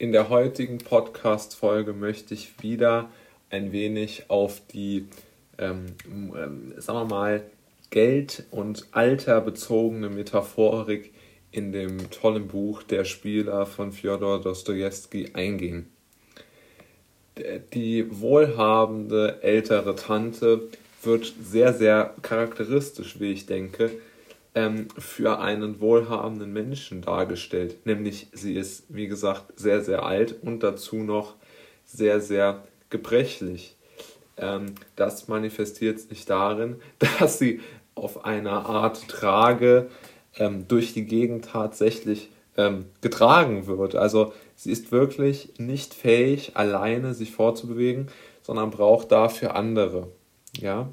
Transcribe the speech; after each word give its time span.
In 0.00 0.12
der 0.12 0.30
heutigen 0.30 0.78
Podcast-Folge 0.78 1.92
möchte 1.92 2.32
ich 2.32 2.62
wieder 2.62 3.10
ein 3.50 3.70
wenig 3.70 4.30
auf 4.30 4.62
die, 4.72 5.06
ähm, 5.58 5.94
ähm, 6.08 6.72
sagen 6.78 7.00
wir 7.00 7.04
mal, 7.04 7.42
Geld- 7.90 8.44
und 8.50 8.86
Alter-bezogene 8.92 10.08
Metaphorik 10.08 11.12
in 11.50 11.72
dem 11.72 12.10
tollen 12.10 12.48
Buch 12.48 12.82
Der 12.82 13.04
Spieler 13.04 13.66
von 13.66 13.92
Fjodor 13.92 14.40
Dostojewski 14.40 15.32
eingehen. 15.34 15.92
Die 17.74 18.06
wohlhabende 18.08 19.42
ältere 19.42 19.96
Tante 19.96 20.62
wird 21.02 21.30
sehr, 21.42 21.74
sehr 21.74 22.14
charakteristisch, 22.22 23.20
wie 23.20 23.32
ich 23.32 23.44
denke, 23.44 23.90
ähm, 24.54 24.88
für 24.98 25.38
einen 25.38 25.80
wohlhabenden 25.80 26.52
Menschen 26.52 27.02
dargestellt. 27.02 27.86
Nämlich 27.86 28.28
sie 28.32 28.54
ist, 28.54 28.84
wie 28.88 29.06
gesagt, 29.06 29.58
sehr, 29.58 29.82
sehr 29.82 30.04
alt 30.04 30.42
und 30.42 30.62
dazu 30.62 30.96
noch 30.96 31.34
sehr, 31.84 32.20
sehr 32.20 32.64
gebrechlich. 32.88 33.76
Ähm, 34.36 34.74
das 34.96 35.28
manifestiert 35.28 36.00
sich 36.00 36.24
darin, 36.24 36.76
dass 37.18 37.38
sie 37.38 37.60
auf 37.94 38.24
einer 38.24 38.66
Art 38.66 39.08
Trage 39.08 39.88
ähm, 40.36 40.66
durch 40.68 40.92
die 40.92 41.04
Gegend 41.04 41.46
tatsächlich 41.46 42.30
ähm, 42.56 42.86
getragen 43.00 43.66
wird. 43.66 43.94
Also 43.94 44.32
sie 44.56 44.72
ist 44.72 44.92
wirklich 44.92 45.54
nicht 45.58 45.94
fähig, 45.94 46.52
alleine 46.54 47.14
sich 47.14 47.32
fortzubewegen, 47.32 48.08
sondern 48.42 48.70
braucht 48.70 49.12
dafür 49.12 49.54
andere. 49.54 50.08
Ja, 50.58 50.88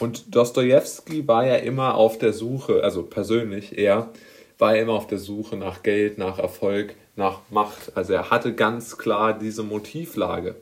und 0.00 0.34
Dostoevsky 0.34 1.26
war 1.28 1.46
ja 1.46 1.56
immer 1.56 1.94
auf 1.94 2.18
der 2.18 2.32
Suche, 2.32 2.82
also 2.82 3.02
persönlich 3.02 3.78
er, 3.78 4.10
war 4.58 4.76
immer 4.76 4.92
auf 4.92 5.06
der 5.06 5.18
Suche 5.18 5.56
nach 5.56 5.82
Geld, 5.82 6.18
nach 6.18 6.38
Erfolg, 6.38 6.94
nach 7.16 7.40
Macht. 7.50 7.96
Also 7.96 8.12
er 8.12 8.30
hatte 8.30 8.54
ganz 8.54 8.98
klar 8.98 9.38
diese 9.38 9.62
Motivlage. 9.62 10.56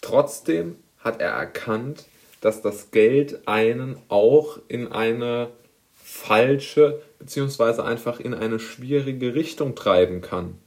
Trotzdem 0.00 0.76
hat 0.98 1.20
er 1.20 1.30
erkannt, 1.30 2.04
dass 2.40 2.62
das 2.62 2.90
Geld 2.90 3.46
einen 3.46 3.96
auch 4.08 4.58
in 4.68 4.90
eine 4.92 5.48
falsche 5.92 7.02
beziehungsweise 7.18 7.84
einfach 7.84 8.18
in 8.18 8.34
eine 8.34 8.58
schwierige 8.58 9.34
Richtung 9.34 9.76
treiben 9.76 10.22
kann. 10.22 10.58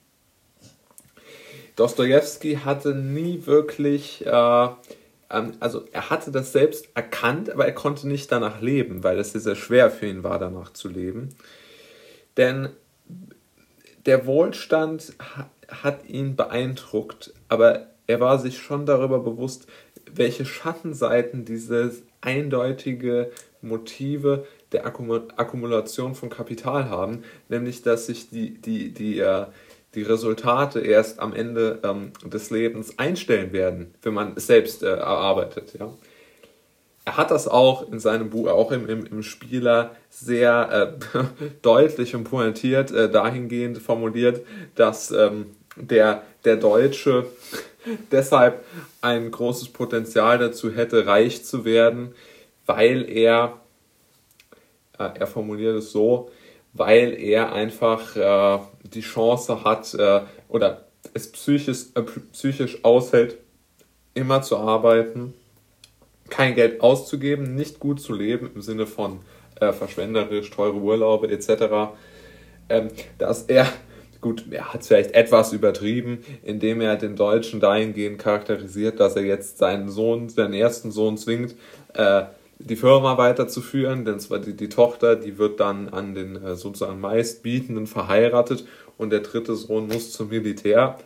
Dostoevsky 1.75 2.59
hatte 2.63 2.93
nie 2.93 3.47
wirklich 3.47 4.23
äh, 4.25 4.67
ähm, 5.33 5.53
also 5.59 5.85
er 5.91 6.09
hatte 6.09 6.31
das 6.31 6.53
selbst 6.53 6.89
erkannt, 6.95 7.49
aber 7.49 7.65
er 7.65 7.73
konnte 7.73 8.07
nicht 8.07 8.31
danach 8.31 8.61
leben, 8.61 9.03
weil 9.03 9.19
es 9.19 9.33
sehr, 9.33 9.41
sehr 9.41 9.55
schwer 9.55 9.91
für 9.91 10.05
ihn 10.05 10.23
war, 10.23 10.39
danach 10.39 10.71
zu 10.71 10.87
leben. 10.87 11.29
Denn 12.37 12.69
der 14.05 14.25
Wohlstand 14.25 15.13
hat 15.67 16.07
ihn 16.07 16.35
beeindruckt, 16.35 17.33
aber 17.47 17.87
er 18.07 18.19
war 18.19 18.39
sich 18.39 18.59
schon 18.59 18.85
darüber 18.85 19.19
bewusst, 19.19 19.67
welche 20.11 20.45
Schattenseiten 20.45 21.45
diese 21.45 21.93
eindeutige 22.21 23.31
Motive 23.61 24.45
der 24.71 24.85
Akkumulation 24.85 26.15
von 26.15 26.29
Kapital 26.29 26.89
haben, 26.89 27.23
nämlich 27.47 27.81
dass 27.81 28.07
sich 28.07 28.29
die, 28.29 28.55
die, 28.61 28.93
die, 28.93 29.19
äh, 29.19 29.45
die 29.95 30.03
Resultate 30.03 30.79
erst 30.79 31.19
am 31.19 31.33
Ende 31.33 31.79
ähm, 31.83 32.11
des 32.25 32.49
Lebens 32.49 32.97
einstellen 32.97 33.51
werden, 33.53 33.93
wenn 34.01 34.13
man 34.13 34.33
es 34.35 34.47
selbst 34.47 34.83
äh, 34.83 34.87
erarbeitet. 34.87 35.75
Ja? 35.79 35.93
Er 37.05 37.17
hat 37.17 37.31
das 37.31 37.47
auch 37.47 37.91
in 37.91 37.99
seinem 37.99 38.29
Buch, 38.29 38.47
auch 38.47 38.71
im, 38.71 38.87
im, 38.87 39.05
im 39.05 39.23
Spieler, 39.23 39.95
sehr 40.09 40.97
äh, 41.13 41.19
deutlich 41.61 42.15
und 42.15 42.23
pointiert 42.23 42.91
äh, 42.91 43.09
dahingehend 43.09 43.77
formuliert, 43.77 44.45
dass 44.75 45.11
ähm, 45.11 45.47
der, 45.75 46.23
der 46.45 46.55
Deutsche 46.55 47.25
deshalb 48.11 48.63
ein 49.01 49.31
großes 49.31 49.69
Potenzial 49.69 50.37
dazu 50.37 50.71
hätte, 50.71 51.05
reich 51.05 51.43
zu 51.43 51.65
werden, 51.65 52.15
weil 52.65 53.09
er, 53.09 53.59
äh, 54.97 55.09
er 55.19 55.27
formuliert 55.27 55.77
es 55.77 55.91
so, 55.91 56.31
weil 56.73 57.13
er 57.13 57.53
einfach 57.53 58.15
äh, 58.15 58.59
die 58.83 59.01
Chance 59.01 59.63
hat 59.63 59.93
äh, 59.93 60.21
oder 60.49 60.85
es 61.13 61.31
psychisch, 61.31 61.85
äh, 61.95 62.01
psychisch 62.31 62.83
aushält, 62.83 63.37
immer 64.13 64.41
zu 64.41 64.57
arbeiten, 64.57 65.33
kein 66.29 66.55
Geld 66.55 66.81
auszugeben, 66.81 67.55
nicht 67.55 67.79
gut 67.79 68.01
zu 68.01 68.13
leben 68.13 68.49
im 68.53 68.61
Sinne 68.61 68.87
von 68.87 69.19
äh, 69.59 69.71
verschwenderisch, 69.71 70.49
teure 70.49 70.75
Urlaube 70.75 71.29
etc. 71.29 71.93
Ähm, 72.69 72.89
dass 73.17 73.43
er, 73.43 73.67
gut, 74.21 74.45
er 74.49 74.73
hat 74.73 74.81
es 74.81 74.87
vielleicht 74.87 75.11
etwas 75.11 75.53
übertrieben, 75.53 76.23
indem 76.43 76.81
er 76.81 76.95
den 76.95 77.15
Deutschen 77.15 77.59
dahingehend 77.59 78.19
charakterisiert, 78.19 78.99
dass 78.99 79.15
er 79.15 79.23
jetzt 79.23 79.59
seinen 79.59 79.89
Sohn, 79.89 80.29
seinen 80.29 80.53
ersten 80.53 80.91
Sohn 80.91 81.17
zwingt, 81.17 81.55
äh, 81.93 82.23
die 82.63 82.75
Firma 82.75 83.17
weiterzuführen, 83.17 84.05
denn 84.05 84.19
zwar 84.19 84.39
die, 84.39 84.53
die 84.53 84.69
Tochter, 84.69 85.15
die 85.15 85.37
wird 85.37 85.59
dann 85.59 85.89
an 85.89 86.15
den 86.15 86.35
äh, 86.41 86.55
sozusagen 86.55 86.99
meistbietenden 86.99 87.87
verheiratet 87.87 88.65
und 88.97 89.09
der 89.09 89.19
dritte 89.19 89.55
Sohn 89.55 89.87
muss 89.87 90.11
zum 90.11 90.29
Militär. 90.29 90.97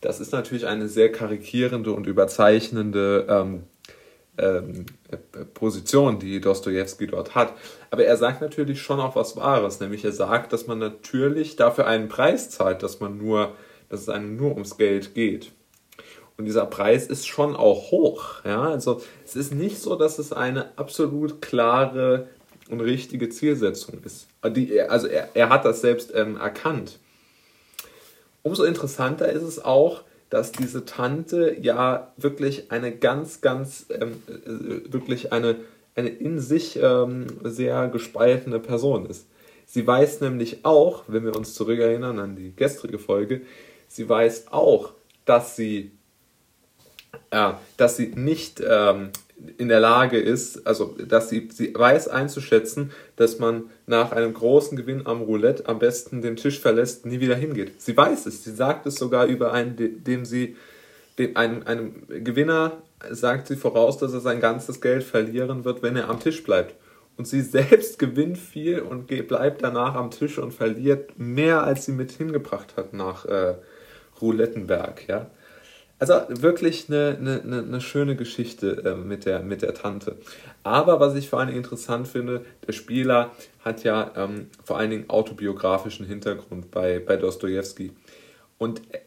Das 0.00 0.20
ist 0.20 0.32
natürlich 0.32 0.66
eine 0.66 0.88
sehr 0.88 1.10
karikierende 1.10 1.92
und 1.92 2.06
überzeichnende 2.06 3.26
ähm, 3.28 3.62
ähm, 4.36 4.86
Position, 5.54 6.18
die 6.18 6.40
Dostoevsky 6.40 7.08
dort 7.08 7.34
hat. 7.34 7.54
Aber 7.90 8.04
er 8.04 8.16
sagt 8.16 8.40
natürlich 8.40 8.80
schon 8.80 9.00
auch 9.00 9.16
was 9.16 9.36
Wahres, 9.36 9.80
nämlich 9.80 10.04
er 10.04 10.12
sagt, 10.12 10.52
dass 10.52 10.66
man 10.66 10.78
natürlich 10.78 11.56
dafür 11.56 11.86
einen 11.86 12.08
Preis 12.08 12.50
zahlt, 12.50 12.82
dass 12.82 13.00
man 13.00 13.18
nur, 13.18 13.54
dass 13.88 14.02
es 14.02 14.08
einem 14.08 14.36
nur 14.36 14.52
ums 14.52 14.76
Geld 14.76 15.14
geht. 15.14 15.52
Und 16.38 16.44
dieser 16.44 16.66
Preis 16.66 17.08
ist 17.08 17.26
schon 17.26 17.56
auch 17.56 17.90
hoch. 17.90 18.44
Ja? 18.44 18.70
Also 18.70 19.02
es 19.24 19.34
ist 19.34 19.52
nicht 19.52 19.80
so, 19.80 19.96
dass 19.96 20.20
es 20.20 20.32
eine 20.32 20.78
absolut 20.78 21.42
klare 21.42 22.28
und 22.70 22.80
richtige 22.80 23.28
Zielsetzung 23.28 23.98
ist. 24.04 24.28
Die, 24.46 24.80
also 24.80 25.08
er, 25.08 25.30
er 25.34 25.48
hat 25.48 25.64
das 25.64 25.80
selbst 25.80 26.12
ähm, 26.14 26.36
erkannt. 26.36 27.00
Umso 28.44 28.62
interessanter 28.62 29.28
ist 29.32 29.42
es 29.42 29.64
auch, 29.64 30.04
dass 30.30 30.52
diese 30.52 30.84
Tante 30.84 31.56
ja 31.60 32.12
wirklich 32.16 32.70
eine 32.70 32.94
ganz, 32.94 33.40
ganz, 33.40 33.86
ähm, 33.90 34.22
äh, 34.28 34.92
wirklich 34.92 35.32
eine, 35.32 35.56
eine 35.96 36.10
in 36.10 36.38
sich 36.38 36.78
ähm, 36.80 37.26
sehr 37.42 37.88
gespaltene 37.88 38.60
Person 38.60 39.06
ist. 39.06 39.26
Sie 39.66 39.84
weiß 39.84 40.20
nämlich 40.20 40.64
auch, 40.64 41.02
wenn 41.08 41.24
wir 41.24 41.34
uns 41.34 41.54
zurückerinnern 41.54 42.20
an 42.20 42.36
die 42.36 42.54
gestrige 42.54 43.00
Folge, 43.00 43.40
sie 43.88 44.08
weiß 44.08 44.52
auch, 44.52 44.92
dass 45.24 45.56
sie 45.56 45.97
äh, 47.30 47.52
dass 47.76 47.96
sie 47.96 48.08
nicht 48.14 48.62
ähm, 48.66 49.10
in 49.56 49.68
der 49.68 49.80
Lage 49.80 50.18
ist, 50.18 50.66
also 50.66 50.96
dass 51.06 51.28
sie, 51.28 51.48
sie 51.52 51.72
weiß 51.74 52.08
einzuschätzen, 52.08 52.90
dass 53.16 53.38
man 53.38 53.64
nach 53.86 54.12
einem 54.12 54.34
großen 54.34 54.76
Gewinn 54.76 55.06
am 55.06 55.22
Roulette 55.22 55.66
am 55.68 55.78
besten 55.78 56.22
den 56.22 56.36
Tisch 56.36 56.58
verlässt, 56.58 57.06
nie 57.06 57.20
wieder 57.20 57.36
hingeht. 57.36 57.80
Sie 57.80 57.96
weiß 57.96 58.26
es, 58.26 58.44
sie 58.44 58.52
sagt 58.52 58.86
es 58.86 58.96
sogar 58.96 59.26
über 59.26 59.52
einen, 59.52 60.02
dem 60.04 60.24
sie, 60.24 60.56
dem, 61.18 61.36
einem, 61.36 61.62
einem 61.66 62.02
Gewinner 62.08 62.78
sagt 63.10 63.46
sie 63.46 63.56
voraus, 63.56 63.98
dass 63.98 64.12
er 64.12 64.20
sein 64.20 64.40
ganzes 64.40 64.80
Geld 64.80 65.04
verlieren 65.04 65.64
wird, 65.64 65.82
wenn 65.82 65.96
er 65.96 66.08
am 66.08 66.20
Tisch 66.20 66.42
bleibt. 66.42 66.74
Und 67.16 67.26
sie 67.26 67.42
selbst 67.42 67.98
gewinnt 67.98 68.38
viel 68.38 68.80
und 68.80 69.06
bleibt 69.06 69.62
danach 69.62 69.94
am 69.94 70.10
Tisch 70.10 70.38
und 70.38 70.52
verliert 70.52 71.18
mehr, 71.18 71.62
als 71.62 71.84
sie 71.84 71.92
mit 71.92 72.12
hingebracht 72.12 72.76
hat 72.76 72.92
nach 72.92 73.24
äh, 73.24 73.54
Roulettenberg. 74.20 75.08
Ja? 75.08 75.30
Also 76.00 76.14
wirklich 76.28 76.88
eine, 76.88 77.16
eine, 77.18 77.58
eine 77.58 77.80
schöne 77.80 78.14
Geschichte 78.14 78.84
äh, 78.84 78.94
mit, 78.94 79.26
der, 79.26 79.40
mit 79.40 79.62
der 79.62 79.74
Tante. 79.74 80.16
Aber 80.62 81.00
was 81.00 81.16
ich 81.16 81.28
vor 81.28 81.40
allen 81.40 81.48
Dingen 81.48 81.58
interessant 81.58 82.06
finde, 82.06 82.44
der 82.66 82.72
Spieler 82.72 83.32
hat 83.64 83.82
ja 83.82 84.12
ähm, 84.14 84.48
vor 84.62 84.78
allen 84.78 84.90
Dingen 84.90 85.10
autobiografischen 85.10 86.06
Hintergrund 86.06 86.70
bei, 86.70 87.00
bei 87.00 87.16
Dostoevsky. 87.16 87.92
Und 88.58 88.80
äh, 88.94 89.00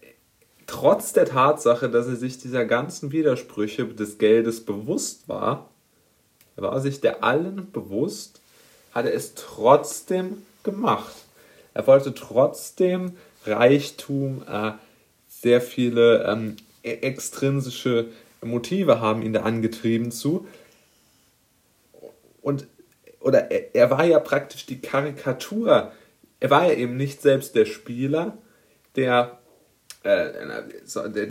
trotz 0.68 1.14
der 1.14 1.26
Tatsache, 1.26 1.90
dass 1.90 2.08
er 2.08 2.18
sich 2.18 2.40
dieser 2.40 2.66
ganzen 2.66 3.14
Widersprüche 3.14 3.86
des 3.86 4.18
Geldes 4.18 4.66
bewusst 4.66 5.30
war, 5.30 5.70
war 6.58 6.80
sich 6.82 7.00
der 7.00 7.24
allen 7.24 7.72
bewusst, 7.72 8.42
hat 8.94 9.06
er 9.06 9.14
es 9.14 9.34
trotzdem 9.36 10.44
gemacht. 10.64 11.16
Er 11.74 11.88
wollte 11.88 12.14
trotzdem 12.14 13.14
Reichtum, 13.46 14.44
äh, 14.48 14.74
sehr 15.30 15.62
viele 15.62 16.26
ähm, 16.26 16.58
extrinsische 16.84 18.08
Motive 18.42 19.00
haben 19.00 19.22
ihn 19.22 19.34
da 19.34 19.42
angetrieben 19.42 20.12
zu. 20.12 20.48
Und 22.42 22.68
oder 23.20 23.52
er, 23.52 23.76
er 23.76 23.92
war 23.92 24.04
ja 24.04 24.20
praktisch 24.20 24.66
die 24.66 24.82
Karikatur. 24.82 25.92
Er 26.40 26.50
war 26.50 26.66
ja 26.66 26.74
eben 26.74 26.98
nicht 26.98 27.22
selbst 27.22 27.56
der 27.56 27.66
Spieler, 27.66 28.38
der, 28.96 29.40
äh, 30.04 30.32
der, 31.10 31.28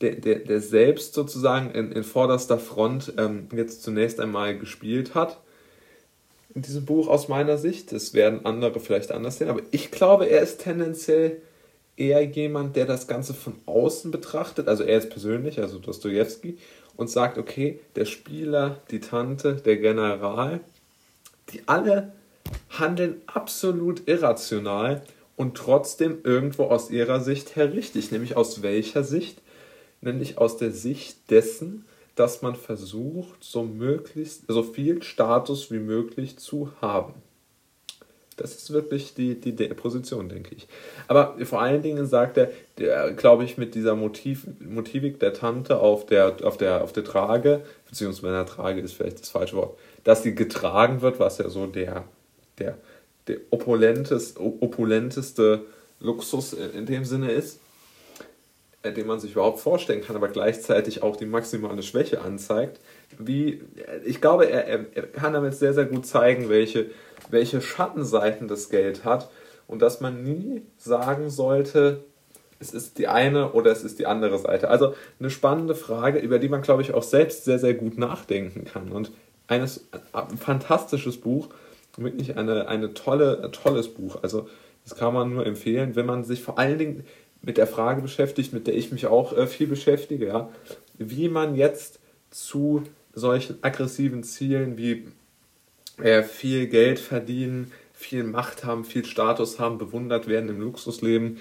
der, 0.00 0.14
der, 0.16 0.38
der, 0.40 0.60
selbst 0.60 1.14
sozusagen 1.14 1.70
in, 1.70 1.92
in 1.92 2.02
vorderster 2.02 2.58
Front 2.58 3.12
ähm, 3.16 3.48
jetzt 3.54 3.82
zunächst 3.82 4.18
einmal 4.18 4.58
gespielt 4.58 5.14
hat. 5.14 5.40
In 6.52 6.62
diesem 6.62 6.84
Buch 6.84 7.06
aus 7.06 7.28
meiner 7.28 7.58
Sicht. 7.58 7.92
Das 7.92 8.12
werden 8.12 8.44
andere 8.44 8.80
vielleicht 8.80 9.12
anders 9.12 9.38
sehen, 9.38 9.50
aber 9.50 9.62
ich 9.70 9.92
glaube, 9.92 10.26
er 10.26 10.40
ist 10.40 10.60
tendenziell 10.62 11.40
eher 11.96 12.24
jemand, 12.24 12.76
der 12.76 12.86
das 12.86 13.06
Ganze 13.06 13.34
von 13.34 13.54
außen 13.66 14.10
betrachtet, 14.10 14.68
also 14.68 14.84
er 14.84 14.98
ist 14.98 15.10
persönlich, 15.10 15.60
also 15.60 15.78
Dostoevsky, 15.78 16.58
und 16.96 17.10
sagt, 17.10 17.38
okay, 17.38 17.80
der 17.96 18.04
Spieler, 18.04 18.80
die 18.90 19.00
Tante, 19.00 19.54
der 19.54 19.76
General, 19.76 20.60
die 21.52 21.62
alle 21.66 22.12
handeln 22.68 23.20
absolut 23.26 24.06
irrational 24.08 25.02
und 25.36 25.56
trotzdem 25.56 26.18
irgendwo 26.22 26.64
aus 26.64 26.90
ihrer 26.90 27.20
Sicht 27.20 27.56
her 27.56 27.72
richtig. 27.72 28.10
Nämlich 28.10 28.36
aus 28.36 28.62
welcher 28.62 29.04
Sicht? 29.04 29.40
Nämlich 30.00 30.38
aus 30.38 30.56
der 30.56 30.70
Sicht 30.70 31.30
dessen, 31.30 31.84
dass 32.14 32.42
man 32.42 32.56
versucht, 32.56 33.42
so 33.42 33.62
möglichst, 33.62 34.44
so 34.48 34.62
viel 34.62 35.02
Status 35.02 35.70
wie 35.70 35.78
möglich 35.78 36.38
zu 36.38 36.70
haben. 36.80 37.14
Das 38.40 38.54
ist 38.54 38.72
wirklich 38.72 39.14
die, 39.14 39.38
die, 39.38 39.54
die 39.54 39.68
Position, 39.68 40.28
denke 40.28 40.54
ich. 40.54 40.66
Aber 41.08 41.36
vor 41.44 41.60
allen 41.60 41.82
Dingen 41.82 42.06
sagt 42.06 42.38
er, 42.38 42.50
glaube 43.12 43.44
ich, 43.44 43.58
mit 43.58 43.74
dieser 43.74 43.94
Motiv, 43.94 44.46
Motivik 44.60 45.20
der 45.20 45.34
Tante 45.34 45.78
auf 45.78 46.06
der, 46.06 46.36
auf, 46.42 46.56
der, 46.56 46.82
auf 46.82 46.92
der 46.92 47.04
Trage, 47.04 47.62
beziehungsweise 47.88 48.34
der 48.34 48.46
Trage 48.46 48.80
ist 48.80 48.94
vielleicht 48.94 49.20
das 49.20 49.28
falsche 49.28 49.56
Wort, 49.56 49.78
dass 50.04 50.22
sie 50.22 50.34
getragen 50.34 51.02
wird, 51.02 51.20
was 51.20 51.38
ja 51.38 51.48
so 51.50 51.66
der, 51.66 52.04
der, 52.58 52.78
der 53.28 53.36
opulenteste, 53.50 54.40
opulenteste 54.40 55.66
Luxus 56.00 56.54
in 56.54 56.86
dem 56.86 57.04
Sinne 57.04 57.30
ist, 57.32 57.60
äh, 58.82 58.92
den 58.92 59.06
man 59.06 59.20
sich 59.20 59.32
überhaupt 59.32 59.60
vorstellen 59.60 60.00
kann, 60.00 60.16
aber 60.16 60.28
gleichzeitig 60.28 61.02
auch 61.02 61.16
die 61.16 61.26
maximale 61.26 61.82
Schwäche 61.82 62.22
anzeigt. 62.22 62.80
Wie, 63.18 63.60
ich 64.06 64.22
glaube, 64.22 64.48
er, 64.48 64.66
er 64.66 65.02
kann 65.08 65.34
damit 65.34 65.54
sehr, 65.54 65.74
sehr 65.74 65.84
gut 65.84 66.06
zeigen, 66.06 66.48
welche 66.48 66.86
welche 67.30 67.60
Schattenseiten 67.60 68.48
das 68.48 68.68
Geld 68.68 69.04
hat 69.04 69.30
und 69.66 69.82
dass 69.82 70.00
man 70.00 70.22
nie 70.22 70.62
sagen 70.76 71.30
sollte, 71.30 72.04
es 72.58 72.74
ist 72.74 72.98
die 72.98 73.08
eine 73.08 73.52
oder 73.52 73.72
es 73.72 73.82
ist 73.82 73.98
die 73.98 74.06
andere 74.06 74.38
Seite. 74.38 74.68
Also 74.68 74.94
eine 75.18 75.30
spannende 75.30 75.74
Frage, 75.74 76.18
über 76.18 76.38
die 76.38 76.48
man, 76.48 76.62
glaube 76.62 76.82
ich, 76.82 76.92
auch 76.92 77.02
selbst 77.02 77.44
sehr, 77.44 77.58
sehr 77.58 77.74
gut 77.74 77.96
nachdenken 77.96 78.64
kann. 78.64 78.92
Und 78.92 79.12
eines, 79.46 79.88
ein 80.12 80.36
fantastisches 80.36 81.16
Buch, 81.16 81.48
wirklich 81.96 82.36
eine, 82.36 82.68
eine 82.68 82.94
tolle, 82.94 83.42
ein 83.42 83.52
tolles 83.52 83.88
Buch. 83.88 84.18
Also 84.22 84.48
das 84.84 84.96
kann 84.96 85.14
man 85.14 85.32
nur 85.32 85.46
empfehlen, 85.46 85.96
wenn 85.96 86.06
man 86.06 86.24
sich 86.24 86.42
vor 86.42 86.58
allen 86.58 86.78
Dingen 86.78 87.04
mit 87.42 87.56
der 87.56 87.66
Frage 87.66 88.02
beschäftigt, 88.02 88.52
mit 88.52 88.66
der 88.66 88.76
ich 88.76 88.92
mich 88.92 89.06
auch 89.06 89.36
äh, 89.36 89.46
viel 89.46 89.66
beschäftige, 89.66 90.26
ja, 90.26 90.50
wie 90.98 91.28
man 91.28 91.54
jetzt 91.54 91.98
zu 92.30 92.82
solchen 93.14 93.58
aggressiven 93.62 94.22
Zielen 94.22 94.76
wie 94.76 95.08
äh, 95.98 96.22
viel 96.22 96.66
Geld 96.66 96.98
verdienen, 96.98 97.72
viel 97.92 98.24
Macht 98.24 98.64
haben, 98.64 98.84
viel 98.84 99.04
Status 99.04 99.58
haben, 99.58 99.78
bewundert 99.78 100.26
werden 100.26 100.48
im 100.48 100.60
Luxusleben, 100.60 101.38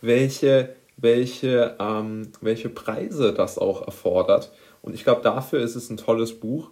welche, 0.00 0.76
welche, 0.96 1.76
ähm, 1.80 2.32
welche 2.40 2.68
Preise 2.68 3.32
das 3.32 3.58
auch 3.58 3.86
erfordert. 3.86 4.52
Und 4.82 4.94
ich 4.94 5.02
glaube, 5.02 5.22
dafür 5.22 5.60
ist 5.60 5.74
es 5.74 5.90
ein 5.90 5.96
tolles 5.96 6.38
Buch, 6.38 6.70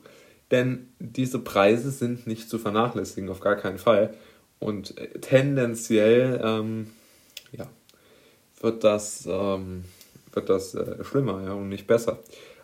denn 0.50 0.93
diese 1.00 1.41
Preise 1.41 1.91
sind 1.91 2.26
nicht 2.26 2.49
zu 2.49 2.59
vernachlässigen, 2.59 3.29
auf 3.29 3.41
gar 3.41 3.56
keinen 3.56 3.79
Fall. 3.79 4.15
Und 4.61 4.97
äh, 4.99 5.19
tendenziell 5.21 6.41
ähm, 6.43 6.91
ja, 7.53 7.67
wird 8.61 8.85
das, 8.85 9.26
ähm, 9.26 9.85
wird 10.32 10.49
das 10.49 10.75
äh, 10.75 11.03
schlimmer 11.03 11.43
ja, 11.44 11.53
und 11.55 11.69
nicht 11.69 11.87
besser. 11.87 12.21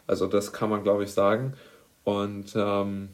Also 0.07 0.27
das 0.27 0.53
kann 0.53 0.71
man, 0.71 0.83
glaube 0.83 1.05
ich, 1.05 1.11
sagen. 1.11 1.55
Und 2.05 2.53
ähm, 2.55 3.11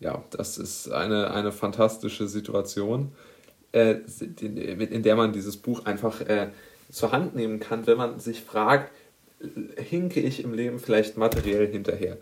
ja, 0.00 0.24
das 0.30 0.58
ist 0.58 0.90
eine, 0.90 1.30
eine 1.30 1.52
fantastische 1.52 2.26
Situation, 2.26 3.12
äh, 3.72 3.96
in 4.40 5.02
der 5.02 5.14
man 5.14 5.32
dieses 5.32 5.56
Buch 5.56 5.84
einfach 5.84 6.20
äh, 6.22 6.48
zur 6.90 7.12
Hand 7.12 7.36
nehmen 7.36 7.60
kann, 7.60 7.86
wenn 7.86 7.98
man 7.98 8.18
sich 8.18 8.40
fragt, 8.40 8.90
hinke 9.76 10.20
ich 10.20 10.44
im 10.44 10.52
Leben 10.54 10.78
vielleicht 10.78 11.16
materiell 11.16 11.66
hinterher? 11.66 12.18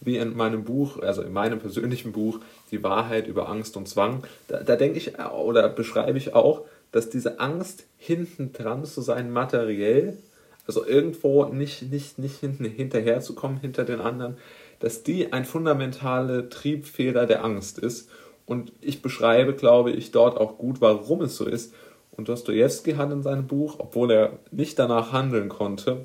Wie 0.00 0.16
in 0.16 0.36
meinem 0.36 0.64
Buch, 0.64 0.98
also 0.98 1.22
in 1.22 1.32
meinem 1.32 1.60
persönlichen 1.60 2.12
Buch, 2.12 2.40
Die 2.70 2.82
Wahrheit 2.82 3.26
über 3.26 3.48
Angst 3.48 3.76
und 3.76 3.88
Zwang, 3.88 4.24
da, 4.48 4.62
da 4.62 4.76
denke 4.76 4.98
ich 4.98 5.18
oder 5.18 5.68
beschreibe 5.68 6.18
ich 6.18 6.34
auch, 6.34 6.62
dass 6.92 7.10
diese 7.10 7.40
Angst, 7.40 7.84
hinten 7.96 8.52
dran 8.52 8.84
zu 8.84 9.00
sein, 9.00 9.30
materiell, 9.30 10.18
also 10.66 10.84
irgendwo 10.86 11.44
nicht, 11.46 11.90
nicht, 11.90 12.18
nicht 12.18 12.38
hinten 12.38 12.64
hinterher 12.64 13.20
zu 13.20 13.34
kommen 13.34 13.58
hinter 13.58 13.84
den 13.84 14.00
anderen, 14.00 14.36
dass 14.84 15.02
die 15.02 15.32
ein 15.32 15.46
fundamentaler 15.46 16.50
Triebfeder 16.50 17.24
der 17.24 17.42
Angst 17.42 17.78
ist. 17.78 18.10
Und 18.44 18.70
ich 18.82 19.00
beschreibe, 19.00 19.54
glaube 19.54 19.92
ich, 19.92 20.10
dort 20.10 20.36
auch 20.36 20.58
gut, 20.58 20.82
warum 20.82 21.22
es 21.22 21.36
so 21.36 21.46
ist. 21.46 21.72
Und 22.10 22.28
Dostoevsky 22.28 22.92
hat 22.92 23.10
in 23.10 23.22
seinem 23.22 23.46
Buch, 23.46 23.76
obwohl 23.78 24.10
er 24.10 24.38
nicht 24.50 24.78
danach 24.78 25.10
handeln 25.10 25.48
konnte, 25.48 26.04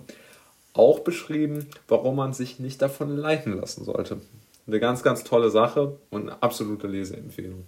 auch 0.72 1.00
beschrieben, 1.00 1.68
warum 1.90 2.16
man 2.16 2.32
sich 2.32 2.60
nicht 2.60 2.82
davon 2.82 3.18
leiten 3.18 3.60
lassen 3.60 3.84
sollte. 3.84 4.22
Eine 4.66 4.80
ganz, 4.80 5.04
ganz 5.04 5.26
tolle 5.26 5.50
Sache 5.50 5.98
und 6.10 6.30
eine 6.30 6.42
absolute 6.42 6.88
Leseempfehlung. 6.88 7.66